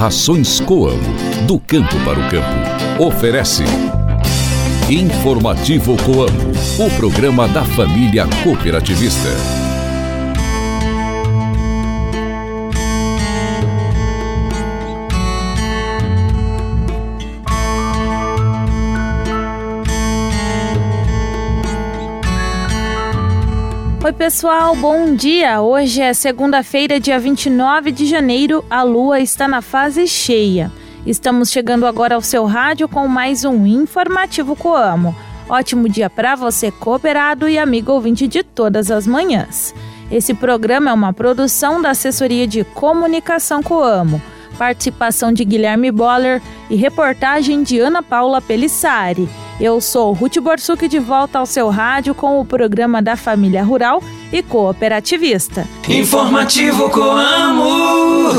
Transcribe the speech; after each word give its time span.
Rações 0.00 0.60
Coamo, 0.60 1.14
do 1.46 1.60
campo 1.60 1.94
para 2.06 2.18
o 2.18 2.30
campo. 2.30 3.04
Oferece. 3.04 3.64
Informativo 4.88 5.94
Coamo, 5.98 6.52
o 6.78 6.90
programa 6.96 7.46
da 7.46 7.62
família 7.66 8.26
cooperativista. 8.42 9.59
Oi, 24.10 24.14
pessoal, 24.14 24.74
bom 24.74 25.14
dia! 25.14 25.60
Hoje 25.62 26.02
é 26.02 26.12
segunda-feira, 26.12 26.98
dia 26.98 27.16
29 27.16 27.92
de 27.92 28.06
janeiro, 28.06 28.64
a 28.68 28.82
lua 28.82 29.20
está 29.20 29.46
na 29.46 29.62
fase 29.62 30.04
cheia. 30.08 30.68
Estamos 31.06 31.52
chegando 31.52 31.86
agora 31.86 32.16
ao 32.16 32.20
seu 32.20 32.44
rádio 32.44 32.88
com 32.88 33.06
mais 33.06 33.44
um 33.44 33.64
informativo 33.64 34.56
Coamo. 34.56 35.14
Ótimo 35.48 35.88
dia 35.88 36.10
para 36.10 36.34
você, 36.34 36.72
cooperado 36.72 37.48
e 37.48 37.56
amigo 37.56 37.92
ouvinte 37.92 38.26
de 38.26 38.42
todas 38.42 38.90
as 38.90 39.06
manhãs. 39.06 39.72
Esse 40.10 40.34
programa 40.34 40.90
é 40.90 40.92
uma 40.92 41.12
produção 41.12 41.80
da 41.80 41.90
Assessoria 41.90 42.48
de 42.48 42.64
Comunicação 42.64 43.62
Coamo, 43.62 44.20
participação 44.58 45.32
de 45.32 45.44
Guilherme 45.44 45.92
Boller 45.92 46.42
e 46.68 46.74
reportagem 46.74 47.62
de 47.62 47.78
Ana 47.78 48.02
Paula 48.02 48.40
Pelissari. 48.40 49.28
Eu 49.60 49.78
sou 49.78 50.14
Ruth 50.14 50.38
Borsuk 50.38 50.88
de 50.88 50.98
volta 50.98 51.38
ao 51.38 51.44
seu 51.44 51.68
rádio 51.68 52.14
com 52.14 52.40
o 52.40 52.46
programa 52.46 53.02
da 53.02 53.14
Família 53.14 53.62
Rural 53.62 54.02
e 54.32 54.42
Cooperativista. 54.42 55.68
Informativo 55.86 56.88
Coamo. 56.88 58.32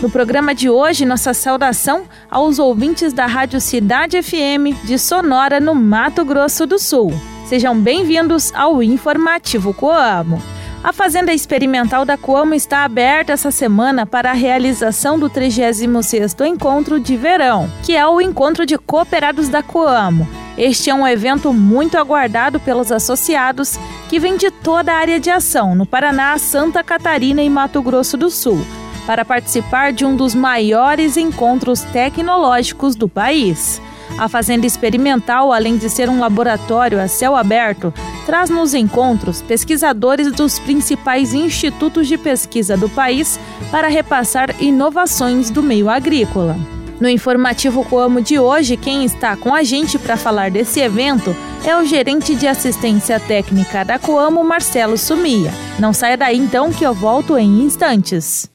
No 0.00 0.08
programa 0.08 0.54
de 0.54 0.70
hoje, 0.70 1.04
nossa 1.04 1.34
saudação 1.34 2.04
aos 2.30 2.60
ouvintes 2.60 3.12
da 3.12 3.26
Rádio 3.26 3.60
Cidade 3.60 4.22
FM 4.22 4.78
de 4.84 5.00
Sonora, 5.00 5.58
no 5.58 5.74
Mato 5.74 6.24
Grosso 6.24 6.64
do 6.64 6.78
Sul. 6.78 7.12
Sejam 7.46 7.76
bem-vindos 7.76 8.54
ao 8.54 8.80
Informativo 8.80 9.74
Coamo. 9.74 10.40
A 10.84 10.92
Fazenda 10.92 11.34
Experimental 11.34 12.04
da 12.04 12.16
Coamo 12.16 12.54
está 12.54 12.84
aberta 12.84 13.32
essa 13.32 13.50
semana 13.50 14.06
para 14.06 14.30
a 14.30 14.34
realização 14.34 15.18
do 15.18 15.28
36º 15.28 16.46
Encontro 16.46 17.00
de 17.00 17.16
Verão, 17.16 17.68
que 17.82 17.96
é 17.96 18.06
o 18.06 18.20
Encontro 18.20 18.64
de 18.64 18.78
Cooperados 18.78 19.48
da 19.48 19.60
Coamo. 19.60 20.47
Este 20.58 20.90
é 20.90 20.94
um 20.94 21.06
evento 21.06 21.52
muito 21.52 21.96
aguardado 21.96 22.58
pelos 22.58 22.90
associados 22.90 23.78
que 24.08 24.18
vêm 24.18 24.36
de 24.36 24.50
toda 24.50 24.92
a 24.92 24.96
área 24.96 25.20
de 25.20 25.30
ação, 25.30 25.72
no 25.72 25.86
Paraná, 25.86 26.36
Santa 26.36 26.82
Catarina 26.82 27.40
e 27.40 27.48
Mato 27.48 27.80
Grosso 27.80 28.16
do 28.16 28.28
Sul, 28.28 28.60
para 29.06 29.24
participar 29.24 29.92
de 29.92 30.04
um 30.04 30.16
dos 30.16 30.34
maiores 30.34 31.16
encontros 31.16 31.82
tecnológicos 31.82 32.96
do 32.96 33.08
país. 33.08 33.80
A 34.18 34.28
Fazenda 34.28 34.66
Experimental, 34.66 35.52
além 35.52 35.76
de 35.76 35.88
ser 35.88 36.08
um 36.08 36.18
laboratório 36.18 37.00
a 37.00 37.06
céu 37.06 37.36
aberto, 37.36 37.94
traz 38.26 38.50
nos 38.50 38.74
encontros 38.74 39.40
pesquisadores 39.40 40.32
dos 40.32 40.58
principais 40.58 41.34
institutos 41.34 42.08
de 42.08 42.18
pesquisa 42.18 42.76
do 42.76 42.88
país 42.88 43.38
para 43.70 43.86
repassar 43.86 44.60
inovações 44.60 45.50
do 45.50 45.62
meio 45.62 45.88
agrícola. 45.88 46.56
No 47.00 47.08
informativo 47.08 47.84
Coamo 47.84 48.20
de 48.20 48.40
hoje, 48.40 48.76
quem 48.76 49.04
está 49.04 49.36
com 49.36 49.54
a 49.54 49.62
gente 49.62 49.98
para 49.98 50.16
falar 50.16 50.50
desse 50.50 50.80
evento 50.80 51.34
é 51.64 51.76
o 51.76 51.84
gerente 51.84 52.34
de 52.34 52.46
assistência 52.46 53.20
técnica 53.20 53.84
da 53.84 53.98
Coamo, 53.98 54.42
Marcelo 54.42 54.98
Sumia. 54.98 55.52
Não 55.78 55.92
saia 55.92 56.16
daí 56.16 56.36
então 56.36 56.72
que 56.72 56.84
eu 56.84 56.92
volto 56.92 57.38
em 57.38 57.62
instantes. 57.62 58.50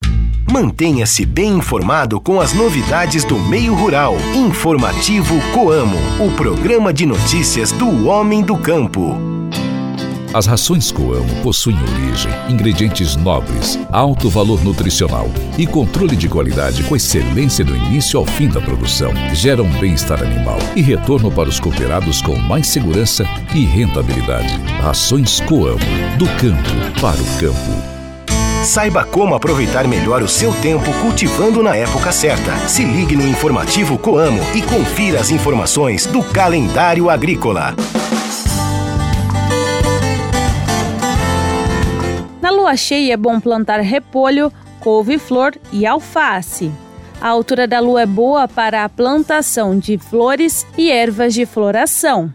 Mantenha-se 0.51 1.25
bem 1.25 1.53
informado 1.53 2.19
com 2.19 2.41
as 2.41 2.53
novidades 2.53 3.23
do 3.23 3.39
meio 3.39 3.73
rural. 3.73 4.15
Informativo 4.35 5.35
Coamo, 5.53 5.97
o 6.19 6.29
programa 6.35 6.93
de 6.93 7.05
notícias 7.05 7.71
do 7.71 8.07
homem 8.07 8.43
do 8.43 8.57
campo. 8.57 9.15
As 10.33 10.47
rações 10.47 10.91
Coamo 10.91 11.29
possuem 11.43 11.77
origem, 11.77 12.31
ingredientes 12.49 13.15
nobres, 13.15 13.77
alto 13.91 14.31
valor 14.31 14.63
nutricional 14.63 15.29
e 15.59 15.67
controle 15.67 16.15
de 16.15 16.27
qualidade 16.27 16.81
com 16.83 16.95
excelência 16.95 17.63
do 17.63 17.75
início 17.75 18.17
ao 18.17 18.25
fim 18.25 18.47
da 18.47 18.59
produção. 18.59 19.13
Geram 19.35 19.65
bem-estar 19.79 20.23
animal 20.23 20.57
e 20.75 20.81
retorno 20.81 21.31
para 21.31 21.47
os 21.47 21.59
cooperados 21.59 22.19
com 22.19 22.35
mais 22.35 22.65
segurança 22.65 23.25
e 23.53 23.63
rentabilidade. 23.63 24.59
Rações 24.81 25.39
Coamo, 25.41 25.77
do 26.17 26.25
campo 26.37 26.99
para 26.99 27.21
o 27.21 27.25
campo. 27.39 27.93
Saiba 28.63 29.03
como 29.03 29.35
aproveitar 29.35 29.87
melhor 29.87 30.23
o 30.23 30.27
seu 30.27 30.51
tempo 30.61 30.91
cultivando 31.01 31.61
na 31.61 31.75
época 31.75 32.11
certa. 32.11 32.57
Se 32.67 32.83
ligue 32.83 33.15
no 33.15 33.27
informativo 33.27 33.99
Coamo 33.99 34.41
e 34.55 34.63
confira 34.63 35.19
as 35.19 35.29
informações 35.29 36.07
do 36.07 36.23
calendário 36.23 37.07
agrícola. 37.07 37.75
Lua 42.63 42.77
cheia 42.77 43.13
é 43.13 43.17
bom 43.17 43.41
plantar 43.41 43.81
repolho, 43.81 44.49
couve-flor 44.79 45.53
e 45.73 45.85
alface. 45.85 46.71
A 47.19 47.27
altura 47.27 47.67
da 47.67 47.81
lua 47.81 48.03
é 48.03 48.05
boa 48.05 48.47
para 48.47 48.85
a 48.85 48.89
plantação 48.89 49.77
de 49.77 49.97
flores 49.97 50.65
e 50.77 50.89
ervas 50.89 51.33
de 51.33 51.45
floração. 51.45 52.33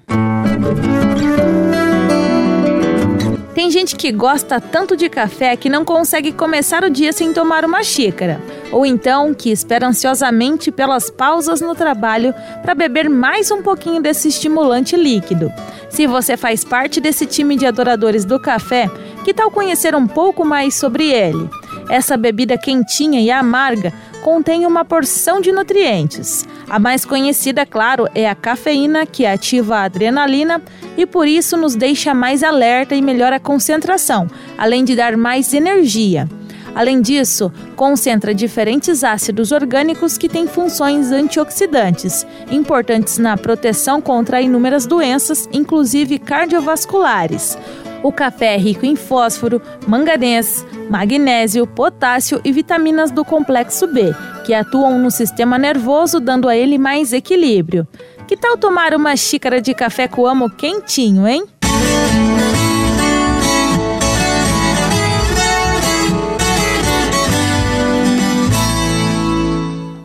Tem 3.54 3.70
gente 3.70 3.96
que 3.96 4.12
gosta 4.12 4.60
tanto 4.60 4.96
de 4.96 5.08
café 5.08 5.56
que 5.56 5.70
não 5.70 5.84
consegue 5.84 6.30
começar 6.30 6.84
o 6.84 6.90
dia 6.90 7.12
sem 7.12 7.32
tomar 7.32 7.64
uma 7.64 7.82
xícara, 7.82 8.40
ou 8.70 8.84
então 8.84 9.32
que 9.34 9.50
espera 9.50 9.88
ansiosamente 9.88 10.70
pelas 10.70 11.10
pausas 11.10 11.60
no 11.60 11.74
trabalho 11.74 12.34
para 12.62 12.74
beber 12.74 13.08
mais 13.08 13.50
um 13.50 13.62
pouquinho 13.62 14.00
desse 14.00 14.28
estimulante 14.28 14.94
líquido. 14.94 15.50
Se 15.88 16.06
você 16.06 16.36
faz 16.36 16.64
parte 16.64 17.00
desse 17.00 17.26
time 17.26 17.56
de 17.56 17.66
adoradores 17.66 18.24
do 18.24 18.38
café, 18.38 18.90
que 19.28 19.34
tal 19.34 19.50
conhecer 19.50 19.94
um 19.94 20.06
pouco 20.06 20.42
mais 20.42 20.72
sobre 20.72 21.12
ele? 21.12 21.50
Essa 21.90 22.16
bebida 22.16 22.56
quentinha 22.56 23.20
e 23.20 23.30
amarga 23.30 23.92
contém 24.22 24.64
uma 24.64 24.86
porção 24.86 25.38
de 25.38 25.52
nutrientes. 25.52 26.48
A 26.66 26.78
mais 26.78 27.04
conhecida, 27.04 27.66
claro, 27.66 28.08
é 28.14 28.26
a 28.26 28.34
cafeína, 28.34 29.04
que 29.04 29.26
ativa 29.26 29.76
a 29.76 29.82
adrenalina 29.82 30.62
e 30.96 31.04
por 31.04 31.28
isso 31.28 31.58
nos 31.58 31.74
deixa 31.74 32.14
mais 32.14 32.42
alerta 32.42 32.94
e 32.94 33.02
melhora 33.02 33.36
a 33.36 33.40
concentração, 33.40 34.28
além 34.56 34.82
de 34.82 34.96
dar 34.96 35.14
mais 35.14 35.52
energia. 35.52 36.26
Além 36.74 37.02
disso, 37.02 37.52
concentra 37.76 38.34
diferentes 38.34 39.04
ácidos 39.04 39.52
orgânicos 39.52 40.16
que 40.16 40.28
têm 40.28 40.46
funções 40.46 41.12
antioxidantes, 41.12 42.26
importantes 42.50 43.18
na 43.18 43.36
proteção 43.36 44.00
contra 44.00 44.40
inúmeras 44.40 44.86
doenças, 44.86 45.46
inclusive 45.52 46.18
cardiovasculares. 46.18 47.58
O 48.02 48.12
café 48.12 48.54
é 48.54 48.56
rico 48.56 48.86
em 48.86 48.94
fósforo, 48.94 49.60
manganês, 49.86 50.64
magnésio, 50.88 51.66
potássio 51.66 52.40
e 52.44 52.52
vitaminas 52.52 53.10
do 53.10 53.24
complexo 53.24 53.86
B, 53.86 54.14
que 54.44 54.54
atuam 54.54 54.98
no 54.98 55.10
sistema 55.10 55.58
nervoso, 55.58 56.20
dando 56.20 56.48
a 56.48 56.56
ele 56.56 56.78
mais 56.78 57.12
equilíbrio. 57.12 57.86
Que 58.26 58.36
tal 58.36 58.56
tomar 58.56 58.94
uma 58.94 59.16
xícara 59.16 59.60
de 59.60 59.74
café 59.74 60.06
coamo 60.06 60.50
quentinho, 60.50 61.26
hein? 61.26 61.44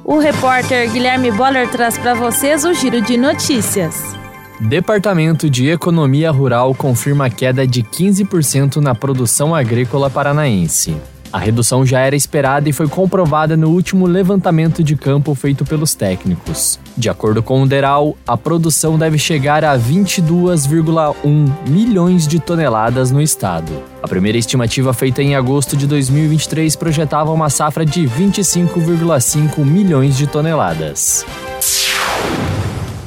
O 0.05 0.17
repórter 0.19 0.91
Guilherme 0.91 1.31
Boller 1.31 1.69
traz 1.69 1.97
para 1.97 2.13
vocês 2.13 2.65
o 2.65 2.73
giro 2.73 3.01
de 3.01 3.17
notícias. 3.17 4.22
Departamento 4.63 5.49
de 5.49 5.67
Economia 5.67 6.31
Rural 6.31 6.73
confirma 6.73 7.29
queda 7.29 7.67
de 7.67 7.83
15% 7.83 8.77
na 8.77 8.95
produção 8.95 9.53
agrícola 9.53 10.09
paranaense. 10.09 10.95
A 11.33 11.37
redução 11.37 11.85
já 11.85 11.99
era 11.99 12.15
esperada 12.15 12.69
e 12.69 12.73
foi 12.73 12.87
comprovada 12.87 13.57
no 13.57 13.69
último 13.69 14.05
levantamento 14.05 14.81
de 14.81 14.95
campo 14.95 15.35
feito 15.35 15.65
pelos 15.65 15.95
técnicos. 15.95 16.79
De 16.95 17.09
acordo 17.09 17.43
com 17.43 17.61
o 17.61 17.67
Deral, 17.67 18.15
a 18.25 18.37
produção 18.37 18.97
deve 18.97 19.17
chegar 19.17 19.65
a 19.65 19.77
22,1 19.77 21.49
milhões 21.67 22.25
de 22.25 22.39
toneladas 22.39 23.11
no 23.11 23.21
estado. 23.21 23.71
A 24.01 24.07
primeira 24.07 24.37
estimativa 24.37 24.93
feita 24.93 25.21
em 25.21 25.35
agosto 25.35 25.75
de 25.75 25.85
2023 25.87 26.73
projetava 26.77 27.33
uma 27.33 27.49
safra 27.49 27.85
de 27.85 28.03
25,5 28.03 29.59
milhões 29.65 30.15
de 30.17 30.25
toneladas. 30.25 31.25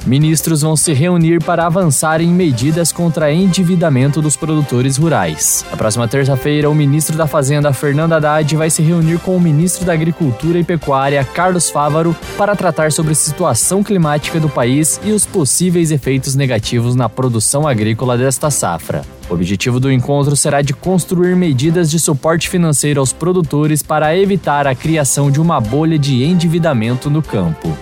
Ministros 0.06 0.62
vão 0.62 0.76
se 0.76 0.92
reunir 0.92 1.42
para 1.42 1.66
avançar 1.66 2.20
em 2.20 2.28
medidas 2.28 2.92
contra 2.92 3.32
endividamento 3.32 4.22
dos 4.22 4.36
produtores 4.36 4.96
rurais. 4.96 5.66
Na 5.68 5.76
próxima 5.76 6.06
terça-feira, 6.06 6.70
o 6.70 6.74
ministro 6.74 7.16
da 7.16 7.26
Fazenda, 7.26 7.72
Fernando 7.72 8.12
Haddad, 8.12 8.54
vai 8.54 8.70
se 8.70 8.82
reunir 8.82 9.18
com 9.18 9.36
o 9.36 9.40
ministro 9.40 9.84
da 9.84 9.92
Agricultura 9.92 10.60
e 10.60 10.64
Pecuária, 10.64 11.24
Carlos 11.24 11.70
Fávaro, 11.70 12.14
para 12.38 12.54
tratar 12.54 12.92
sobre 12.92 13.10
a 13.10 13.16
situação 13.16 13.82
climática 13.82 14.38
do 14.38 14.48
país 14.48 15.00
e 15.04 15.10
os 15.10 15.26
possíveis 15.26 15.90
efeitos 15.90 16.36
negativos 16.36 16.94
na 16.94 17.08
produção 17.08 17.66
agrícola 17.66 18.16
desta 18.16 18.48
safra. 18.48 19.02
O 19.28 19.34
objetivo 19.34 19.80
do 19.80 19.90
encontro 19.90 20.36
será 20.36 20.62
de 20.62 20.72
construir 20.72 21.34
medidas 21.34 21.90
de 21.90 21.98
suporte 21.98 22.48
financeiro 22.48 23.00
aos 23.00 23.12
produtores 23.12 23.82
para 23.82 24.16
evitar 24.16 24.68
a 24.68 24.74
criação 24.74 25.32
de 25.32 25.40
uma 25.40 25.60
bolha 25.60 25.98
de 25.98 26.22
endividamento 26.22 27.10
no 27.10 27.20
campo. 27.20 27.76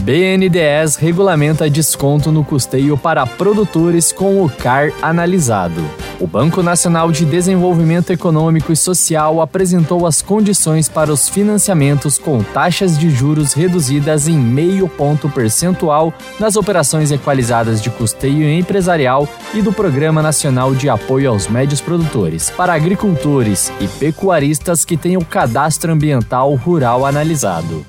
BNDES 0.00 0.96
regulamenta 0.96 1.68
desconto 1.68 2.32
no 2.32 2.42
custeio 2.42 2.96
para 2.96 3.26
produtores 3.26 4.10
com 4.10 4.42
o 4.42 4.48
CAR 4.48 4.90
analisado. 5.02 5.82
O 6.18 6.26
Banco 6.26 6.62
Nacional 6.62 7.12
de 7.12 7.26
Desenvolvimento 7.26 8.10
Econômico 8.10 8.72
e 8.72 8.76
Social 8.76 9.42
apresentou 9.42 10.06
as 10.06 10.22
condições 10.22 10.88
para 10.88 11.12
os 11.12 11.28
financiamentos 11.28 12.18
com 12.18 12.42
taxas 12.42 12.98
de 12.98 13.10
juros 13.10 13.52
reduzidas 13.52 14.26
em 14.26 14.38
meio 14.38 14.88
ponto 14.88 15.28
percentual 15.28 16.14
nas 16.38 16.56
operações 16.56 17.10
equalizadas 17.10 17.82
de 17.82 17.90
custeio 17.90 18.50
empresarial 18.50 19.28
e 19.52 19.60
do 19.60 19.72
Programa 19.72 20.22
Nacional 20.22 20.74
de 20.74 20.88
Apoio 20.88 21.28
aos 21.28 21.46
Médios 21.46 21.82
Produtores 21.82 22.48
para 22.48 22.72
agricultores 22.72 23.70
e 23.78 23.86
pecuaristas 23.86 24.82
que 24.82 24.96
têm 24.96 25.18
o 25.18 25.24
cadastro 25.24 25.92
ambiental 25.92 26.54
rural 26.54 27.04
analisado. 27.04 27.84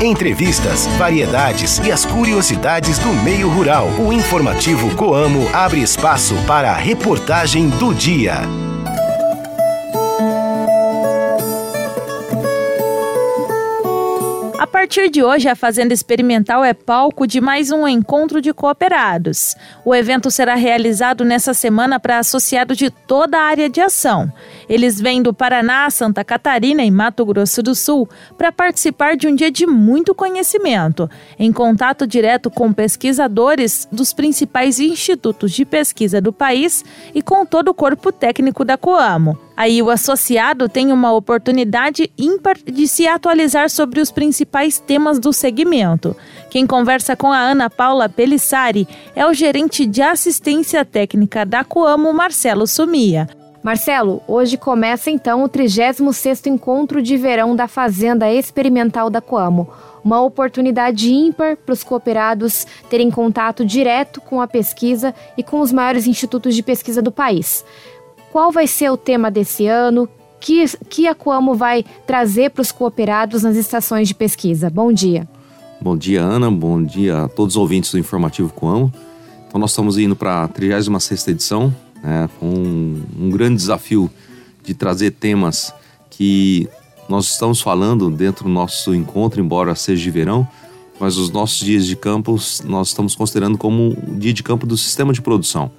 Entrevistas, 0.00 0.86
variedades 0.96 1.78
e 1.80 1.90
as 1.90 2.04
curiosidades 2.04 2.98
do 3.00 3.08
meio 3.24 3.48
rural. 3.48 3.88
O 3.98 4.12
informativo 4.12 4.94
Coamo 4.94 5.48
abre 5.52 5.82
espaço 5.82 6.36
para 6.46 6.70
a 6.70 6.76
reportagem 6.76 7.68
do 7.68 7.92
dia. 7.92 8.42
partir 14.88 15.10
de 15.10 15.22
hoje, 15.22 15.48
a 15.48 15.54
Fazenda 15.54 15.92
Experimental 15.92 16.64
é 16.64 16.72
palco 16.72 17.26
de 17.26 17.42
mais 17.42 17.70
um 17.70 17.86
encontro 17.86 18.40
de 18.40 18.54
cooperados. 18.54 19.54
O 19.84 19.94
evento 19.94 20.30
será 20.30 20.54
realizado 20.54 21.26
nessa 21.26 21.52
semana 21.52 22.00
para 22.00 22.18
associados 22.18 22.78
de 22.78 22.88
toda 22.88 23.36
a 23.36 23.42
área 23.42 23.68
de 23.68 23.80
ação. 23.80 24.32
Eles 24.68 25.00
vêm 25.00 25.22
do 25.22 25.32
Paraná, 25.32 25.88
Santa 25.90 26.22
Catarina 26.22 26.84
e 26.84 26.90
Mato 26.90 27.24
Grosso 27.24 27.62
do 27.62 27.74
Sul 27.74 28.08
para 28.36 28.52
participar 28.52 29.16
de 29.16 29.26
um 29.26 29.34
dia 29.34 29.50
de 29.50 29.66
muito 29.66 30.14
conhecimento, 30.14 31.08
em 31.38 31.52
contato 31.52 32.06
direto 32.06 32.50
com 32.50 32.72
pesquisadores 32.72 33.88
dos 33.90 34.12
principais 34.12 34.78
institutos 34.78 35.52
de 35.52 35.64
pesquisa 35.64 36.20
do 36.20 36.32
país 36.32 36.84
e 37.14 37.22
com 37.22 37.46
todo 37.46 37.68
o 37.68 37.74
corpo 37.74 38.12
técnico 38.12 38.64
da 38.64 38.76
Coamo. 38.76 39.38
Aí 39.56 39.82
o 39.82 39.90
associado 39.90 40.68
tem 40.68 40.92
uma 40.92 41.12
oportunidade 41.12 42.12
ímpar 42.16 42.56
de 42.64 42.86
se 42.86 43.08
atualizar 43.08 43.68
sobre 43.68 44.00
os 44.00 44.12
principais 44.12 44.78
temas 44.78 45.18
do 45.18 45.32
segmento. 45.32 46.16
Quem 46.48 46.64
conversa 46.64 47.16
com 47.16 47.32
a 47.32 47.38
Ana 47.38 47.68
Paula 47.68 48.08
Pelissari 48.08 48.86
é 49.16 49.26
o 49.26 49.32
gerente 49.32 49.84
de 49.84 50.00
assistência 50.00 50.84
técnica 50.84 51.44
da 51.44 51.64
Coamo, 51.64 52.12
Marcelo 52.12 52.68
Sumia. 52.68 53.37
Marcelo, 53.62 54.22
hoje 54.26 54.56
começa 54.56 55.10
então 55.10 55.44
o 55.44 55.48
36º 55.48 56.46
encontro 56.46 57.02
de 57.02 57.16
verão 57.16 57.56
da 57.56 57.66
Fazenda 57.66 58.32
Experimental 58.32 59.10
da 59.10 59.20
Coamo. 59.20 59.68
Uma 60.02 60.20
oportunidade 60.22 61.12
ímpar 61.12 61.56
para 61.56 61.72
os 61.72 61.82
cooperados 61.82 62.66
terem 62.88 63.10
contato 63.10 63.64
direto 63.64 64.20
com 64.20 64.40
a 64.40 64.46
pesquisa 64.46 65.14
e 65.36 65.42
com 65.42 65.60
os 65.60 65.72
maiores 65.72 66.06
institutos 66.06 66.54
de 66.54 66.62
pesquisa 66.62 67.02
do 67.02 67.10
país 67.10 67.64
qual 68.30 68.52
vai 68.52 68.66
ser 68.66 68.90
o 68.90 68.96
tema 68.96 69.30
desse 69.30 69.66
ano, 69.66 70.08
que, 70.40 70.64
que 70.88 71.06
a 71.06 71.14
Coamo 71.14 71.54
vai 71.54 71.84
trazer 72.06 72.50
para 72.50 72.62
os 72.62 72.70
cooperados 72.70 73.42
nas 73.42 73.56
estações 73.56 74.08
de 74.08 74.14
pesquisa. 74.14 74.70
Bom 74.70 74.92
dia. 74.92 75.28
Bom 75.80 75.96
dia, 75.96 76.22
Ana. 76.22 76.50
Bom 76.50 76.82
dia 76.82 77.24
a 77.24 77.28
todos 77.28 77.56
os 77.56 77.60
ouvintes 77.60 77.90
do 77.90 77.98
Informativo 77.98 78.52
Coamo. 78.52 78.92
Então, 79.46 79.60
nós 79.60 79.70
estamos 79.70 79.96
indo 79.96 80.14
para 80.14 80.44
a 80.44 80.48
36 80.48 81.28
edição, 81.28 81.74
né, 82.08 82.30
com 82.38 82.46
um, 82.46 83.02
um 83.18 83.30
grande 83.30 83.56
desafio 83.56 84.10
de 84.64 84.74
trazer 84.74 85.12
temas 85.12 85.74
que 86.10 86.68
nós 87.08 87.30
estamos 87.30 87.60
falando 87.60 88.10
dentro 88.10 88.44
do 88.44 88.50
nosso 88.50 88.94
encontro, 88.94 89.40
embora 89.40 89.74
seja 89.74 90.02
de 90.02 90.10
verão, 90.10 90.46
mas 91.00 91.16
os 91.16 91.30
nossos 91.30 91.58
dias 91.58 91.86
de 91.86 91.96
campo 91.96 92.36
nós 92.64 92.88
estamos 92.88 93.14
considerando 93.14 93.56
como 93.56 93.96
o 94.06 94.16
dia 94.18 94.32
de 94.32 94.42
campo 94.42 94.66
do 94.66 94.76
sistema 94.76 95.12
de 95.12 95.22
produção 95.22 95.70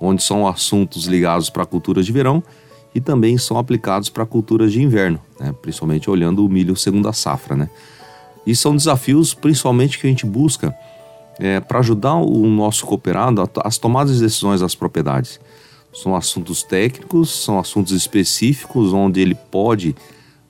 onde 0.00 0.22
são 0.22 0.46
assuntos 0.46 1.06
ligados 1.06 1.50
para 1.50 1.64
culturas 1.64 2.04
de 2.06 2.12
verão 2.12 2.42
e 2.94 3.00
também 3.00 3.36
são 3.38 3.58
aplicados 3.58 4.08
para 4.08 4.24
culturas 4.24 4.72
de 4.72 4.82
inverno, 4.82 5.20
né? 5.40 5.54
principalmente 5.62 6.08
olhando 6.08 6.44
o 6.44 6.48
milho 6.48 6.76
segunda 6.76 7.12
safra. 7.12 7.56
Né? 7.56 7.70
E 8.46 8.54
são 8.54 8.76
desafios, 8.76 9.34
principalmente, 9.34 9.98
que 9.98 10.06
a 10.06 10.10
gente 10.10 10.26
busca 10.26 10.74
é, 11.38 11.58
para 11.58 11.80
ajudar 11.80 12.14
o 12.14 12.46
nosso 12.46 12.86
cooperado 12.86 13.42
a, 13.42 13.48
as 13.64 13.78
tomadas 13.78 14.16
de 14.16 14.22
decisões 14.22 14.60
das 14.60 14.74
propriedades. 14.74 15.40
São 15.94 16.14
assuntos 16.14 16.62
técnicos, 16.62 17.30
são 17.44 17.58
assuntos 17.58 17.92
específicos, 17.92 18.92
onde 18.92 19.20
ele 19.20 19.34
pode, 19.34 19.94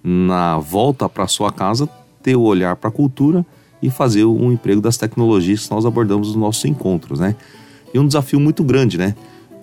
na 0.02 0.58
volta 0.58 1.08
para 1.08 1.28
sua 1.28 1.52
casa, 1.52 1.88
ter 2.22 2.34
o 2.34 2.42
olhar 2.42 2.76
para 2.76 2.88
a 2.88 2.92
cultura 2.92 3.44
e 3.82 3.90
fazer 3.90 4.24
um 4.24 4.50
emprego 4.50 4.80
das 4.80 4.96
tecnologias 4.96 5.66
que 5.66 5.70
nós 5.70 5.84
abordamos 5.84 6.28
nos 6.28 6.36
nossos 6.36 6.64
encontros, 6.64 7.20
né? 7.20 7.36
E 7.92 7.98
um 7.98 8.06
desafio 8.06 8.40
muito 8.40 8.64
grande, 8.64 8.96
né? 8.98 9.14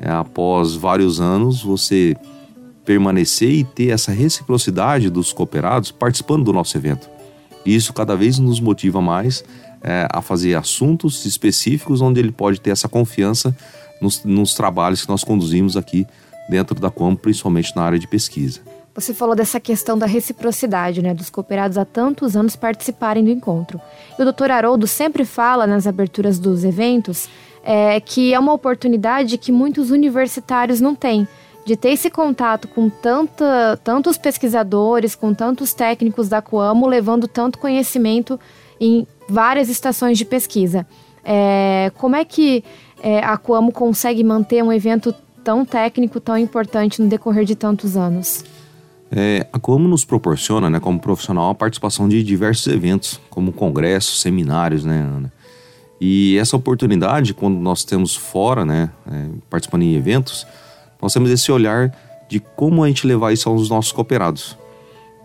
é, 0.02 0.10
após 0.10 0.74
vários 0.74 1.22
anos, 1.22 1.62
você 1.62 2.18
permanecer 2.84 3.52
e 3.52 3.64
ter 3.64 3.90
essa 3.90 4.12
reciprocidade 4.12 5.10
dos 5.10 5.32
cooperados 5.32 5.92
participando 5.92 6.44
do 6.44 6.52
nosso 6.52 6.76
evento. 6.76 7.08
E 7.64 7.76
isso 7.76 7.94
cada 7.94 8.16
vez 8.16 8.40
nos 8.40 8.60
motiva 8.60 9.00
mais 9.00 9.44
é, 9.84 10.08
a 10.12 10.22
fazer 10.22 10.56
assuntos 10.56 11.24
específicos 11.26 12.02
onde 12.02 12.20
ele 12.20 12.32
pode 12.32 12.60
ter 12.60 12.72
essa 12.72 12.90
confiança 12.90 13.56
nos, 14.02 14.24
nos 14.24 14.54
trabalhos 14.54 15.04
que 15.04 15.10
nós 15.10 15.24
conduzimos 15.24 15.78
aqui 15.78 16.06
dentro 16.50 16.80
da 16.80 16.90
Com, 16.90 17.16
principalmente 17.16 17.76
na 17.76 17.84
área 17.84 18.00
de 18.00 18.08
pesquisa. 18.08 18.60
Você 18.94 19.14
falou 19.14 19.36
dessa 19.36 19.60
questão 19.60 19.98
da 19.98 20.06
reciprocidade, 20.06 21.02
né, 21.02 21.14
dos 21.14 21.30
cooperados 21.30 21.78
há 21.78 21.86
tantos 21.86 22.36
anos 22.36 22.58
participarem 22.58 23.24
do 23.24 23.30
encontro. 23.30 23.80
E 24.20 24.22
o 24.22 24.26
doutor 24.26 24.52
Haroldo 24.52 24.86
sempre 24.86 25.24
fala 25.24 25.66
nas 25.66 25.88
aberturas 25.88 26.38
dos 26.38 26.66
eventos 26.66 27.30
é, 27.64 28.00
que 28.00 28.34
é 28.34 28.40
uma 28.40 28.54
oportunidade 28.54 29.38
que 29.38 29.52
muitos 29.52 29.92
universitários 29.92 30.82
não 30.82 30.96
têm, 30.96 31.28
de 31.66 31.76
ter 31.76 31.90
esse 31.90 32.10
contato 32.10 32.68
com 32.68 32.90
tanta, 32.90 33.80
tantos 33.84 34.18
pesquisadores, 34.18 35.14
com 35.14 35.34
tantos 35.34 35.74
técnicos 35.74 36.28
da 36.28 36.42
Coamo, 36.42 36.88
levando 36.88 37.28
tanto 37.28 37.60
conhecimento 37.60 38.40
em 38.80 39.06
várias 39.30 39.70
estações 39.70 40.18
de 40.18 40.26
pesquisa. 40.26 40.88
É, 41.24 41.92
como 41.98 42.16
é 42.16 42.26
que 42.26 42.64
é, 43.02 43.20
a 43.20 43.38
Coamo 43.38 43.72
consegue 43.72 44.24
manter 44.24 44.64
um 44.64 44.72
evento 44.72 45.14
tão 45.44 45.66
técnico, 45.66 46.20
tão 46.20 46.38
importante 46.38 47.02
no 47.02 47.10
decorrer 47.10 47.44
de 47.44 47.56
tantos 47.56 47.98
anos? 47.98 48.46
É, 49.12 49.46
a 49.52 49.60
Coamo 49.60 49.88
nos 49.88 50.06
proporciona, 50.06 50.70
né, 50.70 50.80
como 50.80 51.00
profissional, 51.00 51.50
a 51.50 51.56
participação 51.56 52.08
de 52.08 52.24
diversos 52.24 52.68
eventos, 52.68 53.20
como 53.30 53.52
congressos, 53.52 54.22
seminários, 54.22 54.86
né, 54.86 55.00
Ana? 55.00 55.34
E 56.00 56.38
essa 56.38 56.56
oportunidade, 56.56 57.34
quando 57.34 57.60
nós 57.60 57.84
temos 57.84 58.16
fora, 58.16 58.64
né, 58.64 58.90
é, 59.12 59.26
participando 59.50 59.84
em 59.84 59.96
eventos, 59.96 60.48
nós 61.02 61.14
temos 61.14 61.30
esse 61.30 61.52
olhar 61.52 61.94
de 62.30 62.40
como 62.40 62.84
a 62.84 62.88
gente 62.88 63.06
levar 63.06 63.34
isso 63.34 63.50
aos 63.50 63.70
nossos 63.70 63.92
cooperados. 63.92 64.58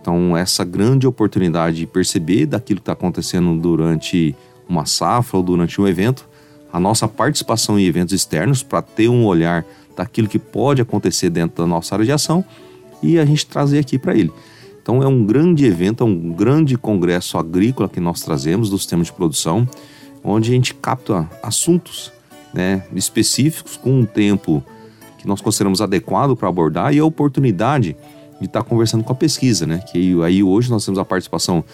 Então, 0.01 0.37
essa 0.37 0.65
grande 0.65 1.07
oportunidade 1.07 1.77
de 1.79 1.87
perceber 1.87 2.47
daquilo 2.47 2.81
que 2.81 2.83
está 2.83 2.93
acontecendo 2.93 3.59
durante 3.61 4.35
uma 4.69 4.85
safra 4.85 5.37
ou 5.37 5.43
durante 5.43 5.81
um 5.81 5.87
evento, 5.87 6.29
a 6.77 6.81
nossa 6.81 7.09
participação 7.09 7.79
em 7.79 7.87
eventos 7.87 8.13
externos 8.13 8.63
para 8.63 8.83
ter 8.83 9.09
um 9.09 9.25
olhar 9.25 9.65
daquilo 9.97 10.29
que 10.29 10.39
pode 10.39 10.83
acontecer 10.83 11.31
dentro 11.31 11.65
da 11.65 11.67
nossa 11.67 11.95
área 11.95 12.05
de 12.05 12.13
ação 12.13 12.45
e 13.03 13.19
a 13.19 13.25
gente 13.25 13.47
trazer 13.47 13.79
aqui 13.79 13.99
para 13.99 14.15
ele. 14.15 14.31
Então, 14.83 15.03
é 15.03 15.07
um 15.07 15.25
grande 15.25 15.65
evento, 15.65 16.05
é 16.05 16.07
um 16.07 16.31
grande 16.35 16.77
congresso 16.77 17.39
agrícola 17.39 17.89
que 17.89 17.99
nós 17.99 18.21
trazemos 18.21 18.69
do 18.69 18.77
sistema 18.77 19.03
de 19.03 19.11
produção 19.11 19.67
onde 20.23 20.51
a 20.51 20.55
gente 20.55 20.75
capta 20.75 21.27
assuntos 21.43 22.13
né, 22.53 22.85
específicos 22.95 23.79
com 23.79 24.01
um 24.01 24.05
tempo 24.05 24.63
que 25.17 25.27
nós 25.27 25.41
consideramos 25.41 25.81
adequado 25.81 26.37
para 26.37 26.47
abordar 26.47 26.93
e 26.93 26.99
a 26.99 27.05
oportunidade 27.07 27.97
de 28.39 28.45
estar 28.45 28.63
tá 28.63 28.69
conversando 28.69 29.03
com 29.03 29.15
a 29.15 29.17
pesquisa, 29.17 29.67
né? 29.67 29.79
Que 29.79 30.23
aí 30.23 30.43
hoje 30.43 30.69
nós 30.69 30.85
temos 30.85 30.99
a 30.99 31.07
participação 31.07 31.65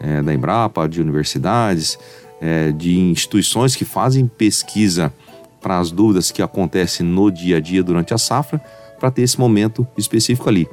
é, 0.00 0.22
da 0.22 0.34
Embrapa, 0.34 0.88
de 0.88 1.00
universidades, 1.00 1.98
é, 2.40 2.72
de 2.72 2.98
instituições 2.98 3.76
que 3.76 3.84
fazem 3.84 4.26
pesquisa 4.26 5.12
para 5.60 5.78
as 5.78 5.90
dúvidas 5.90 6.30
que 6.30 6.42
acontecem 6.42 7.04
no 7.04 7.30
dia 7.30 7.58
a 7.58 7.60
dia 7.60 7.82
durante 7.82 8.14
a 8.14 8.18
safra, 8.18 8.60
para 8.98 9.10
ter 9.10 9.22
esse 9.22 9.38
momento 9.38 9.86
específico 9.96 10.48
ali. 10.48 10.68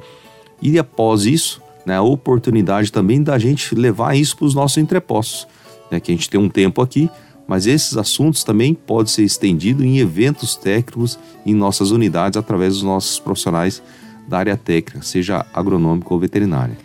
E 0.60 0.78
após 0.78 1.24
isso, 1.24 1.62
né, 1.84 1.96
a 1.96 2.02
oportunidade 2.02 2.90
também 2.90 3.22
da 3.22 3.38
gente 3.38 3.74
levar 3.74 4.16
isso 4.16 4.36
para 4.36 4.46
os 4.46 4.54
nossos 4.54 4.78
entrepostos 4.78 5.46
né, 5.90 6.00
que 6.00 6.12
a 6.12 6.14
gente 6.14 6.28
tem 6.28 6.40
um 6.40 6.48
tempo 6.48 6.82
aqui, 6.82 7.10
mas 7.46 7.66
esses 7.66 7.96
assuntos 7.96 8.44
também 8.44 8.74
podem 8.74 9.12
ser 9.12 9.22
estendidos 9.22 9.84
em 9.84 9.98
eventos 9.98 10.54
técnicos 10.54 11.18
em 11.46 11.54
nossas 11.54 11.90
unidades 11.90 12.36
através 12.36 12.74
dos 12.74 12.82
nossos 12.82 13.18
profissionais 13.18 13.82
da 14.26 14.38
área 14.38 14.56
técnica, 14.56 15.02
seja 15.02 15.46
agronômica 15.54 16.12
ou 16.12 16.20
veterinária. 16.20 16.76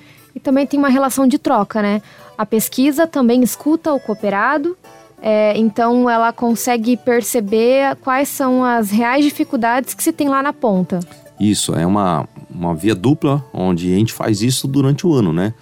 Também 0.44 0.68
tem 0.68 0.78
uma 0.78 0.90
relação 0.90 1.26
de 1.26 1.40
troca, 1.40 1.82
né? 1.82 2.02
A 2.38 2.46
pesquisa 2.46 3.08
também 3.08 3.42
escuta 3.42 3.94
o 3.94 4.00
cooperado, 4.00 4.78
é, 5.22 5.58
então 5.58 6.10
ela 6.10 6.34
consegue 6.34 6.98
perceber 6.98 7.96
quais 8.02 8.28
são 8.28 8.64
as 8.64 8.92
reais 8.92 9.24
dificuldades 9.24 9.94
que 9.94 10.04
se 10.04 10.12
tem 10.12 10.28
lá 10.28 10.44
na 10.44 10.52
ponta. 10.52 11.00
Isso, 11.40 11.74
é 11.74 11.86
uma, 11.86 12.28
uma 12.50 12.76
via 12.76 12.94
dupla 12.94 13.44
onde 13.54 13.92
a 13.94 13.96
gente 13.96 14.12
faz 14.12 14.42
isso 14.42 14.68
durante 14.68 15.08
o 15.08 15.14
ano, 15.14 15.32
né? 15.32 15.54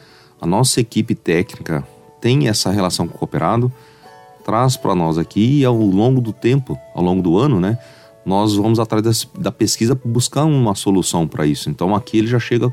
A 0.41 0.47
nossa 0.47 0.81
equipe 0.81 1.13
técnica 1.13 1.85
tem 2.19 2.47
essa 2.47 2.71
relação 2.71 3.07
com 3.07 3.15
o 3.15 3.17
cooperado, 3.19 3.71
traz 4.43 4.75
para 4.75 4.95
nós 4.95 5.17
aqui 5.17 5.59
e 5.59 5.65
ao 5.65 5.75
longo 5.75 6.19
do 6.19 6.33
tempo, 6.33 6.77
ao 6.95 7.03
longo 7.03 7.21
do 7.21 7.37
ano, 7.37 7.59
né? 7.59 7.77
Nós 8.25 8.55
vamos 8.55 8.79
atrás 8.79 9.27
da 9.37 9.51
pesquisa 9.51 9.99
buscar 10.03 10.45
uma 10.45 10.75
solução 10.75 11.27
para 11.27 11.45
isso. 11.45 11.69
Então 11.69 11.95
aqui 11.95 12.17
ele 12.17 12.27
já 12.27 12.39
chega 12.39 12.71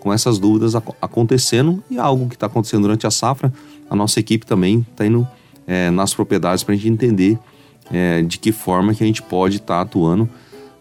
com 0.00 0.12
essas 0.12 0.38
dúvidas 0.38 0.74
acontecendo 0.74 1.82
e 1.90 1.98
algo 1.98 2.28
que 2.28 2.34
está 2.34 2.46
acontecendo 2.46 2.82
durante 2.82 3.06
a 3.06 3.10
safra, 3.10 3.52
a 3.88 3.94
nossa 3.94 4.18
equipe 4.18 4.46
também 4.46 4.84
está 4.90 5.06
indo 5.06 5.28
é, 5.66 5.90
nas 5.90 6.14
propriedades 6.14 6.64
para 6.64 6.74
a 6.74 6.76
gente 6.76 6.88
entender 6.88 7.38
é, 7.92 8.22
de 8.22 8.38
que 8.38 8.50
forma 8.50 8.94
que 8.94 9.04
a 9.04 9.06
gente 9.06 9.22
pode 9.22 9.56
estar 9.56 9.76
tá 9.76 9.80
atuando, 9.82 10.28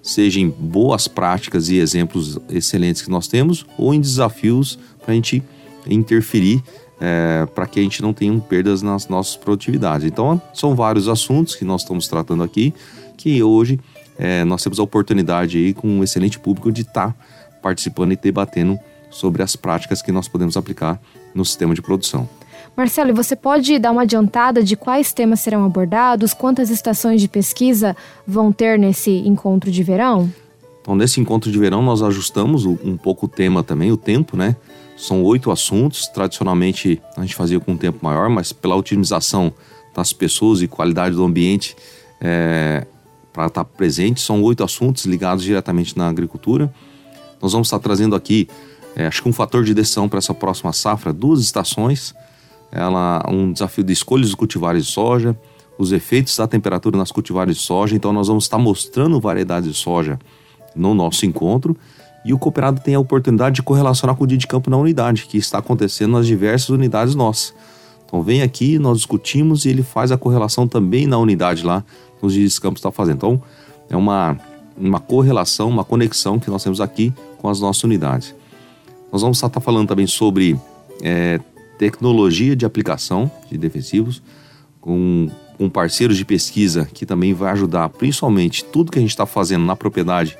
seja 0.02 0.40
em 0.40 0.50
boas 0.50 1.08
práticas 1.08 1.70
e 1.70 1.78
exemplos 1.78 2.40
excelentes 2.50 3.02
que 3.02 3.12
nós 3.12 3.28
temos 3.28 3.66
ou 3.78 3.94
em 3.94 4.00
desafios 4.00 4.80
para 5.04 5.12
a 5.12 5.16
gente 5.16 5.44
interferir 5.86 6.64
é, 7.00 7.48
para 7.54 7.66
que 7.66 7.80
a 7.80 7.84
gente 7.84 8.02
não 8.02 8.14
tenha 8.14 8.38
perdas 8.40 8.82
nas 8.82 9.08
nossas 9.08 9.36
produtividades. 9.36 10.06
Então, 10.06 10.42
são 10.54 10.76
vários 10.76 11.08
assuntos 11.08 11.56
que 11.56 11.64
nós 11.64 11.82
estamos 11.82 12.08
tratando 12.08 12.44
aqui, 12.44 12.74
que 13.18 13.42
hoje 13.42 13.80
é, 14.18 14.44
nós 14.44 14.62
temos 14.64 14.80
a 14.80 14.84
oportunidade 14.84 15.58
aí 15.58 15.74
com 15.74 15.88
um 15.88 16.04
excelente 16.04 16.38
público 16.40 16.72
de 16.72 16.82
estar 16.82 17.14
tá 17.14 17.16
participando 17.62 18.12
e 18.12 18.16
debatendo 18.18 18.78
sobre 19.10 19.42
as 19.42 19.56
práticas 19.56 20.02
que 20.02 20.12
nós 20.12 20.28
podemos 20.28 20.56
aplicar 20.58 21.02
no 21.34 21.44
sistema 21.44 21.74
de 21.74 21.82
produção. 21.82 22.28
Marcelo, 22.76 23.14
você 23.14 23.36
pode 23.36 23.78
dar 23.78 23.92
uma 23.92 24.04
adiantada 24.04 24.64
de 24.64 24.76
quais 24.76 25.12
temas 25.12 25.42
serão 25.42 25.66
abordados, 25.66 26.34
quantas 26.34 26.70
estações 26.70 27.20
de 27.20 27.28
pesquisa 27.28 27.96
vão 28.26 28.52
ter 28.52 28.80
nesse 28.80 29.12
encontro 29.12 29.70
de 29.70 29.84
verão? 29.84 30.32
Então, 30.82 30.96
nesse 30.96 31.20
encontro 31.20 31.52
de 31.52 31.60
verão, 31.60 31.82
nós 31.82 32.02
ajustamos 32.02 32.66
um 32.66 32.96
pouco 32.96 33.26
o 33.26 33.30
tema 33.30 33.64
também, 33.64 33.92
o 33.92 33.98
tempo, 33.98 34.38
né? 34.38 34.56
São 34.96 35.24
oito 35.24 35.52
assuntos. 35.52 36.08
Tradicionalmente 36.08 37.02
a 37.16 37.22
gente 37.22 37.36
fazia 37.36 37.60
com 37.60 37.74
um 37.74 37.78
tempo 37.78 38.00
maior, 38.02 38.30
mas 38.30 38.52
pela 38.54 38.76
otimização 38.76 39.54
das 39.94 40.14
pessoas 40.14 40.62
e 40.62 40.68
qualidade 40.68 41.16
do 41.16 41.24
ambiente 41.24 41.76
é, 42.22 42.86
para 43.34 43.48
estar 43.48 43.64
tá 43.64 43.70
presente, 43.78 44.22
são 44.22 44.42
oito 44.44 44.64
assuntos 44.64 45.06
ligados 45.06 45.44
diretamente 45.44 45.98
na 45.98 46.08
agricultura. 46.08 46.74
Nós 47.42 47.52
vamos 47.52 47.68
estar 47.68 47.80
trazendo 47.80 48.16
aqui, 48.16 48.48
é, 48.96 49.08
acho 49.08 49.24
que 49.24 49.30
um 49.30 49.34
fator 49.34 49.64
de 49.64 49.74
decisão 49.74 50.10
para 50.10 50.20
essa 50.20 50.34
próxima 50.34 50.74
safra, 50.74 51.14
duas 51.14 51.40
estações. 51.40 52.14
Ela, 52.72 53.24
um 53.28 53.52
desafio 53.52 53.84
de 53.84 53.94
escolhas 53.94 54.28
dos 54.28 54.36
cultivares 54.36 54.86
de 54.86 54.92
soja, 54.92 55.36
os 55.78 55.92
efeitos 55.92 56.36
da 56.38 56.48
temperatura 56.48 56.98
nas 56.98 57.12
cultivares 57.12 57.58
de 57.58 57.64
soja. 57.64 57.96
Então 57.96 58.12
nós 58.14 58.28
vamos 58.28 58.44
estar 58.44 58.58
mostrando 58.58 59.20
variedades 59.20 59.70
de 59.70 59.78
soja 59.78 60.20
no 60.76 60.94
nosso 60.94 61.26
encontro 61.26 61.76
e 62.24 62.34
o 62.34 62.38
cooperado 62.38 62.82
tem 62.82 62.96
a 62.96 63.00
oportunidade 63.00 63.56
de 63.56 63.64
correlacionar 63.64 64.16
com 64.16 64.24
o 64.24 64.28
dia 64.28 64.38
de 64.38 64.46
campo 64.46 64.70
na 64.70 64.78
unidade, 64.78 65.26
que 65.26 65.38
está 65.38 65.60
acontecendo 65.60 66.12
nas 66.12 66.28
diversas 66.28 66.70
unidades 66.70 67.16
nossas. 67.16 67.54
Então 68.06 68.22
vem 68.22 68.42
aqui, 68.42 68.78
nós 68.78 68.98
discutimos 68.98 69.66
e 69.66 69.70
ele 69.70 69.84
faz 69.84 70.12
a 70.12 70.18
correlação 70.18 70.68
também 70.68 71.08
na 71.08 71.18
unidade 71.18 71.64
lá, 71.64 71.84
nos 72.22 72.34
dias 72.34 72.54
de 72.54 72.62
campo 72.62 72.78
está 72.78 72.92
fazendo. 72.92 73.16
Então 73.18 73.42
é 73.90 73.96
uma, 73.96 74.38
uma 74.76 75.00
correlação, 75.00 75.70
uma 75.70 75.86
conexão 75.86 76.40
que 76.40 76.50
nós 76.50 76.64
temos 76.64 76.82
aqui 76.82 77.14
com 77.38 77.48
as 77.48 77.60
nossas 77.60 77.84
unidades. 77.84 78.36
Nós 79.12 79.22
vamos 79.22 79.42
estar 79.42 79.60
falando 79.60 79.88
também 79.88 80.08
sobre 80.08 80.60
é, 81.02 81.40
tecnologia 81.78 82.56
de 82.56 82.66
aplicação 82.66 83.32
de 83.50 83.58
defensivos, 83.58 84.22
com, 84.80 85.30
com 85.58 85.70
parceiros 85.70 86.18
de 86.18 86.26
pesquisa 86.26 86.86
que 86.94 87.06
também 87.06 87.34
vai 87.34 87.52
ajudar, 87.54 87.90
principalmente 87.90 88.64
tudo 88.64 88.92
que 88.92 89.00
a 89.00 89.02
gente 89.02 89.12
está 89.12 89.26
fazendo 89.26 89.66
na 89.66 89.76
propriedade 89.76 90.38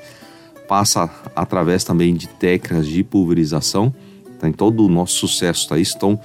passa 0.68 1.10
através 1.34 1.82
também 1.82 2.14
de 2.14 2.28
técnicas 2.28 2.86
de 2.86 3.02
pulverização. 3.02 3.92
Tá? 4.38 4.48
Em 4.48 4.52
todo 4.52 4.84
o 4.84 4.88
nosso 4.88 5.14
sucesso 5.14 5.62
está 5.62 5.76
isso. 5.76 5.96
Então, 5.96 6.20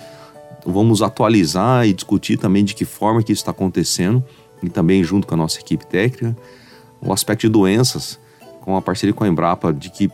vamos 0.63 1.01
atualizar 1.01 1.87
e 1.87 1.93
discutir 1.93 2.37
também 2.37 2.63
de 2.63 2.75
que 2.75 2.85
forma 2.85 3.23
que 3.23 3.31
isso 3.31 3.41
está 3.41 3.51
acontecendo 3.51 4.23
e 4.61 4.69
também 4.69 5.03
junto 5.03 5.25
com 5.25 5.33
a 5.33 5.37
nossa 5.37 5.59
equipe 5.59 5.85
técnica. 5.87 6.37
O 7.01 7.11
aspecto 7.11 7.41
de 7.41 7.49
doenças, 7.49 8.19
com 8.61 8.75
a 8.75 8.81
parceria 8.81 9.13
com 9.13 9.23
a 9.23 9.27
Embrapa, 9.27 9.73
de 9.73 9.89
que 9.89 10.11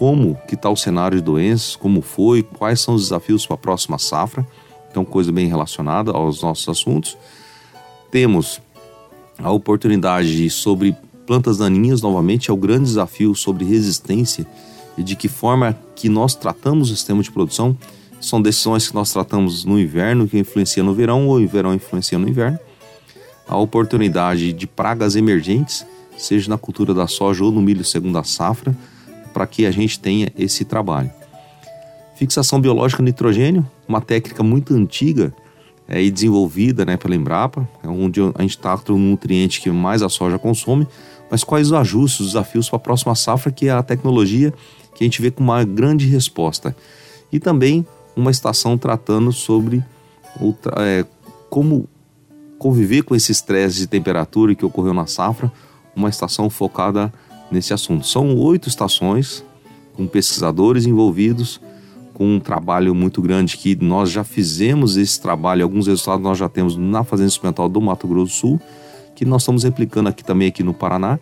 como 0.00 0.34
que 0.48 0.54
está 0.54 0.70
o 0.70 0.76
cenário 0.76 1.18
de 1.18 1.22
doenças, 1.22 1.76
como 1.76 2.00
foi, 2.00 2.42
quais 2.42 2.80
são 2.80 2.94
os 2.94 3.02
desafios 3.02 3.44
para 3.44 3.56
a 3.56 3.58
próxima 3.58 3.98
safra. 3.98 4.46
Então, 4.90 5.04
coisa 5.04 5.30
bem 5.30 5.46
relacionada 5.46 6.10
aos 6.10 6.40
nossos 6.40 6.66
assuntos. 6.70 7.18
Temos 8.10 8.62
a 9.38 9.52
oportunidade 9.52 10.34
de, 10.34 10.48
sobre 10.48 10.96
plantas 11.26 11.58
daninhas, 11.58 12.00
novamente, 12.00 12.50
é 12.50 12.52
o 12.54 12.56
grande 12.56 12.84
desafio 12.84 13.34
sobre 13.34 13.62
resistência 13.66 14.46
e 14.96 15.02
de 15.02 15.14
que 15.14 15.28
forma 15.28 15.78
que 15.94 16.08
nós 16.08 16.34
tratamos 16.34 16.90
o 16.90 16.96
sistema 16.96 17.22
de 17.22 17.30
produção. 17.30 17.76
São 18.22 18.40
decisões 18.40 18.88
que 18.88 18.94
nós 18.94 19.12
tratamos 19.12 19.66
no 19.66 19.78
inverno, 19.78 20.26
que 20.26 20.38
influencia 20.38 20.82
no 20.82 20.94
verão, 20.94 21.28
ou 21.28 21.38
o 21.38 21.46
verão 21.46 21.74
influencia 21.74 22.18
no 22.18 22.26
inverno. 22.26 22.58
A 23.46 23.58
oportunidade 23.58 24.54
de 24.54 24.66
pragas 24.66 25.14
emergentes, 25.14 25.84
seja 26.16 26.48
na 26.48 26.56
cultura 26.56 26.94
da 26.94 27.06
soja 27.06 27.44
ou 27.44 27.52
no 27.52 27.60
milho 27.60 27.84
segunda 27.84 28.24
safra, 28.24 28.74
para 29.32 29.46
que 29.46 29.66
a 29.66 29.70
gente 29.70 29.98
tenha 29.98 30.30
esse 30.36 30.64
trabalho. 30.64 31.10
Fixação 32.16 32.60
biológica 32.60 33.02
nitrogênio, 33.02 33.66
uma 33.88 34.00
técnica 34.00 34.42
muito 34.42 34.74
antiga 34.74 35.34
é, 35.88 36.02
e 36.02 36.10
desenvolvida 36.10 36.84
né, 36.84 36.96
pela 36.96 37.16
Embrapa, 37.16 37.68
é 37.82 37.88
onde 37.88 38.20
a 38.20 38.42
gente 38.42 38.58
trata 38.58 38.92
o 38.92 38.98
nutriente 38.98 39.60
que 39.60 39.70
mais 39.70 40.02
a 40.02 40.08
soja 40.08 40.38
consome, 40.38 40.86
mas 41.30 41.42
quais 41.42 41.68
os 41.68 41.72
ajustes, 41.72 42.20
os 42.20 42.26
desafios 42.28 42.68
para 42.68 42.76
a 42.76 42.80
próxima 42.80 43.14
safra, 43.14 43.50
que 43.50 43.68
é 43.68 43.70
a 43.72 43.82
tecnologia 43.82 44.52
que 44.94 45.02
a 45.02 45.06
gente 45.06 45.22
vê 45.22 45.30
com 45.30 45.42
uma 45.42 45.64
grande 45.64 46.06
resposta. 46.06 46.76
E 47.32 47.38
também 47.38 47.86
uma 48.14 48.30
estação 48.30 48.76
tratando 48.76 49.32
sobre 49.32 49.82
é, 50.76 51.04
como 51.48 51.88
conviver 52.58 53.02
com 53.02 53.14
esse 53.14 53.32
estresse 53.32 53.78
de 53.78 53.86
temperatura 53.86 54.54
que 54.54 54.64
ocorreu 54.64 54.92
na 54.92 55.06
safra, 55.06 55.50
uma 55.96 56.08
estação 56.08 56.50
focada 56.50 57.12
nesse 57.50 57.72
assunto. 57.72 58.06
São 58.06 58.36
oito 58.36 58.68
estações 58.68 59.44
com 59.94 60.06
pesquisadores 60.06 60.86
envolvidos, 60.86 61.60
com 62.14 62.36
um 62.36 62.40
trabalho 62.40 62.94
muito 62.94 63.20
grande 63.22 63.56
que 63.56 63.74
nós 63.76 64.10
já 64.10 64.22
fizemos 64.22 64.96
esse 64.96 65.20
trabalho, 65.20 65.62
alguns 65.62 65.86
resultados 65.86 66.22
nós 66.22 66.38
já 66.38 66.48
temos 66.48 66.76
na 66.76 67.02
Fazenda 67.02 67.28
Experimental 67.28 67.68
do 67.68 67.80
Mato 67.80 68.06
Grosso 68.06 68.32
do 68.32 68.32
Sul 68.32 68.60
que 69.20 69.24
nós 69.26 69.42
estamos 69.42 69.64
replicando 69.64 70.08
aqui 70.08 70.24
também 70.24 70.48
aqui 70.48 70.62
no 70.62 70.72
Paraná. 70.72 71.18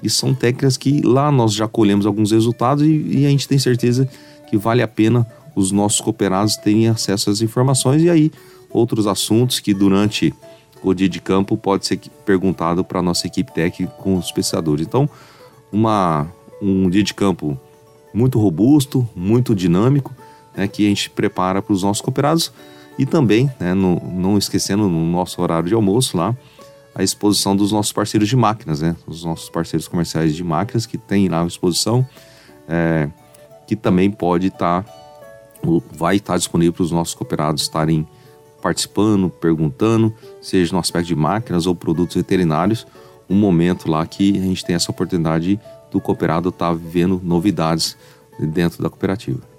E 0.00 0.08
são 0.08 0.32
técnicas 0.32 0.76
que 0.76 1.00
lá 1.02 1.32
nós 1.32 1.52
já 1.52 1.66
colhemos 1.66 2.06
alguns 2.06 2.30
resultados 2.30 2.84
e, 2.84 2.90
e 2.90 3.26
a 3.26 3.28
gente 3.28 3.48
tem 3.48 3.58
certeza 3.58 4.08
que 4.48 4.56
vale 4.56 4.82
a 4.82 4.88
pena 4.88 5.26
os 5.56 5.72
nossos 5.72 6.00
cooperados 6.00 6.56
terem 6.56 6.86
acesso 6.86 7.28
às 7.28 7.42
informações 7.42 8.04
e 8.04 8.08
aí 8.08 8.30
outros 8.70 9.06
assuntos 9.08 9.58
que 9.58 9.74
durante 9.74 10.32
o 10.80 10.94
dia 10.94 11.08
de 11.08 11.20
campo 11.20 11.56
pode 11.56 11.86
ser 11.86 11.98
perguntado 12.24 12.84
para 12.84 13.00
a 13.00 13.02
nossa 13.02 13.26
equipe 13.26 13.52
técnica 13.52 13.92
com 13.94 14.16
os 14.16 14.30
pesquisadores. 14.30 14.86
Então, 14.86 15.10
uma, 15.72 16.26
um 16.60 16.88
dia 16.88 17.02
de 17.02 17.14
campo 17.14 17.58
muito 18.12 18.38
robusto, 18.38 19.08
muito 19.14 19.54
dinâmico, 19.54 20.14
né, 20.54 20.66
que 20.66 20.84
a 20.84 20.88
gente 20.88 21.10
prepara 21.10 21.62
para 21.62 21.72
os 21.72 21.82
nossos 21.82 22.00
cooperados 22.00 22.52
e 22.98 23.06
também, 23.06 23.50
né, 23.58 23.72
no, 23.72 24.00
não 24.12 24.36
esquecendo 24.36 24.88
no 24.88 25.06
nosso 25.06 25.40
horário 25.40 25.68
de 25.68 25.74
almoço 25.74 26.16
lá, 26.16 26.36
a 26.94 27.02
exposição 27.02 27.54
dos 27.54 27.72
nossos 27.72 27.92
parceiros 27.92 28.28
de 28.28 28.36
máquinas, 28.36 28.80
né? 28.80 28.96
Os 29.06 29.24
nossos 29.24 29.48
parceiros 29.48 29.86
comerciais 29.86 30.34
de 30.34 30.42
máquinas 30.42 30.86
que 30.86 30.98
tem 30.98 31.28
lá 31.28 31.42
a 31.42 31.46
exposição, 31.46 32.06
é, 32.68 33.08
que 33.66 33.76
também 33.76 34.10
pode 34.10 34.48
estar, 34.48 34.82
tá, 34.82 34.92
vai 35.92 36.16
estar 36.16 36.34
tá 36.34 36.38
disponível 36.38 36.72
para 36.72 36.82
os 36.82 36.90
nossos 36.90 37.14
cooperados 37.14 37.62
estarem 37.62 38.06
participando, 38.60 39.30
perguntando, 39.30 40.12
seja 40.42 40.72
no 40.72 40.78
aspecto 40.78 41.06
de 41.06 41.16
máquinas 41.16 41.66
ou 41.66 41.74
produtos 41.74 42.16
veterinários, 42.16 42.86
um 43.30 43.36
momento 43.36 43.90
lá 43.90 44.04
que 44.04 44.36
a 44.36 44.42
gente 44.42 44.64
tem 44.64 44.74
essa 44.74 44.90
oportunidade 44.90 45.58
do 45.90 46.00
cooperado 46.00 46.50
estar 46.50 46.68
tá 46.68 46.74
vivendo 46.74 47.20
novidades 47.22 47.96
dentro 48.38 48.82
da 48.82 48.90
cooperativa 48.90 49.50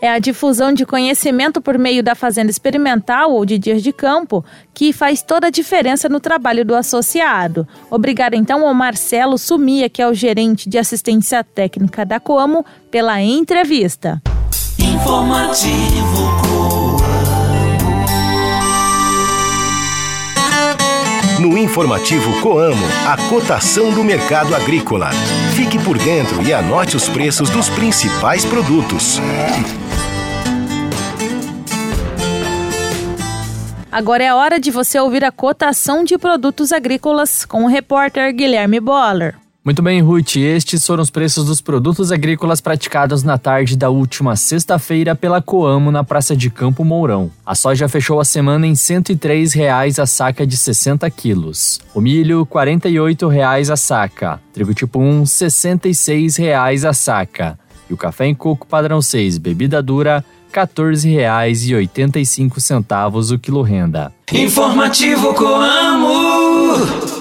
é 0.00 0.08
a 0.08 0.18
difusão 0.18 0.72
de 0.72 0.86
conhecimento 0.86 1.60
por 1.60 1.78
meio 1.78 2.02
da 2.02 2.14
fazenda 2.14 2.50
experimental 2.50 3.32
ou 3.32 3.44
de 3.44 3.58
dias 3.58 3.82
de 3.82 3.92
campo 3.92 4.44
que 4.72 4.92
faz 4.92 5.22
toda 5.22 5.48
a 5.48 5.50
diferença 5.50 6.08
no 6.08 6.20
trabalho 6.20 6.64
do 6.64 6.74
associado. 6.74 7.66
Obrigado 7.90 8.34
então 8.34 8.66
ao 8.66 8.74
Marcelo 8.74 9.36
Sumia, 9.36 9.88
que 9.88 10.00
é 10.00 10.08
o 10.08 10.14
gerente 10.14 10.68
de 10.68 10.78
assistência 10.78 11.42
técnica 11.42 12.04
da 12.04 12.20
Coamo, 12.20 12.64
pela 12.90 13.20
entrevista. 13.20 14.22
Informativo 14.78 16.87
Informativo 21.46 22.40
Coamo, 22.40 22.84
a 23.06 23.16
cotação 23.28 23.92
do 23.92 24.02
mercado 24.02 24.56
agrícola. 24.56 25.10
Fique 25.54 25.78
por 25.78 25.96
dentro 25.96 26.42
e 26.42 26.52
anote 26.52 26.96
os 26.96 27.08
preços 27.08 27.48
dos 27.48 27.68
principais 27.68 28.44
produtos. 28.44 29.20
Agora 33.90 34.24
é 34.24 34.34
hora 34.34 34.58
de 34.58 34.72
você 34.72 34.98
ouvir 34.98 35.24
a 35.24 35.30
cotação 35.30 36.02
de 36.02 36.18
produtos 36.18 36.72
agrícolas 36.72 37.44
com 37.44 37.64
o 37.64 37.68
repórter 37.68 38.34
Guilherme 38.34 38.80
Boller. 38.80 39.36
Muito 39.68 39.82
bem, 39.82 40.00
Ruth. 40.00 40.36
Estes 40.36 40.86
foram 40.86 41.02
os 41.02 41.10
preços 41.10 41.44
dos 41.44 41.60
produtos 41.60 42.10
agrícolas 42.10 42.58
praticados 42.58 43.22
na 43.22 43.36
tarde 43.36 43.76
da 43.76 43.90
última 43.90 44.34
sexta-feira 44.34 45.14
pela 45.14 45.42
Coamo 45.42 45.92
na 45.92 46.02
Praça 46.02 46.34
de 46.34 46.48
Campo 46.48 46.86
Mourão. 46.86 47.30
A 47.44 47.54
soja 47.54 47.86
fechou 47.86 48.18
a 48.18 48.24
semana 48.24 48.66
em 48.66 48.70
R$ 48.70 48.76
103,00 48.76 50.02
a 50.02 50.06
saca 50.06 50.46
de 50.46 50.56
60 50.56 51.10
quilos. 51.10 51.82
O 51.94 52.00
milho, 52.00 52.48
R$ 52.50 52.50
48,00 52.50 53.70
a 53.70 53.76
saca. 53.76 54.40
Trigo 54.54 54.72
tipo 54.72 55.00
1, 55.00 55.18
R$ 55.18 55.24
66,00 55.24 56.88
a 56.88 56.94
saca. 56.94 57.58
E 57.90 57.92
o 57.92 57.96
café 57.98 58.24
em 58.24 58.34
coco 58.34 58.66
padrão 58.66 59.02
6, 59.02 59.36
bebida 59.36 59.82
dura, 59.82 60.24
R$ 60.50 60.62
14,85 60.62 63.34
o 63.34 63.38
quilo 63.38 63.60
renda. 63.60 64.10
Informativo 64.32 65.34
Coamo. 65.34 67.17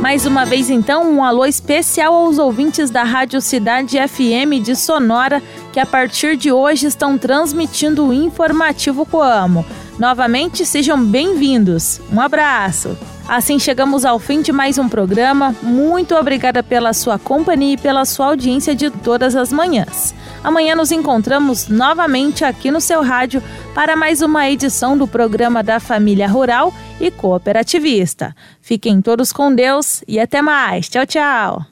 Mais 0.00 0.24
uma 0.24 0.46
vez, 0.46 0.70
então, 0.70 1.12
um 1.12 1.22
alô 1.22 1.44
especial 1.44 2.14
aos 2.14 2.38
ouvintes 2.38 2.88
da 2.88 3.02
Rádio 3.02 3.38
Cidade 3.38 3.98
FM 3.98 4.62
de 4.62 4.74
Sonora, 4.74 5.42
que 5.74 5.78
a 5.78 5.84
partir 5.84 6.38
de 6.38 6.50
hoje 6.50 6.86
estão 6.86 7.18
transmitindo 7.18 8.06
o 8.06 8.12
informativo 8.12 9.04
Coamo. 9.04 9.64
Novamente, 9.98 10.64
sejam 10.64 11.04
bem-vindos. 11.04 12.00
Um 12.10 12.18
abraço. 12.18 12.96
Assim 13.30 13.60
chegamos 13.60 14.04
ao 14.04 14.18
fim 14.18 14.42
de 14.42 14.50
mais 14.50 14.76
um 14.76 14.88
programa. 14.88 15.54
Muito 15.62 16.16
obrigada 16.16 16.64
pela 16.64 16.92
sua 16.92 17.16
companhia 17.16 17.74
e 17.74 17.76
pela 17.76 18.04
sua 18.04 18.26
audiência 18.26 18.74
de 18.74 18.90
todas 18.90 19.36
as 19.36 19.52
manhãs. 19.52 20.12
Amanhã 20.42 20.74
nos 20.74 20.90
encontramos 20.90 21.68
novamente 21.68 22.44
aqui 22.44 22.72
no 22.72 22.80
seu 22.80 23.02
rádio 23.02 23.40
para 23.72 23.94
mais 23.94 24.20
uma 24.20 24.50
edição 24.50 24.98
do 24.98 25.06
programa 25.06 25.62
da 25.62 25.78
Família 25.78 26.26
Rural 26.26 26.74
e 27.00 27.08
Cooperativista. 27.08 28.34
Fiquem 28.60 29.00
todos 29.00 29.32
com 29.32 29.54
Deus 29.54 30.02
e 30.08 30.18
até 30.18 30.42
mais. 30.42 30.88
Tchau, 30.88 31.06
tchau. 31.06 31.64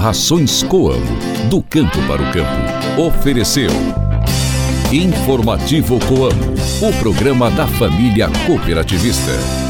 Rações 0.00 0.62
Coamo, 0.62 1.04
do 1.50 1.62
campo 1.62 1.98
para 2.08 2.22
o 2.22 2.32
campo. 2.32 3.02
Ofereceu. 3.06 3.70
Informativo 4.90 5.98
Coamo, 6.06 6.54
o 6.80 6.98
programa 6.98 7.50
da 7.50 7.66
família 7.66 8.30
cooperativista. 8.46 9.63